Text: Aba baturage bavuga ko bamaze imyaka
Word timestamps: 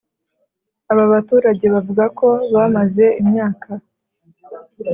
Aba 0.91 1.03
baturage 1.13 1.65
bavuga 1.73 2.03
ko 2.19 2.27
bamaze 2.53 3.05
imyaka 3.21 3.69